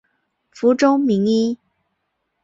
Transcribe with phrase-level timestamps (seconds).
[0.49, 1.59] 福州名医。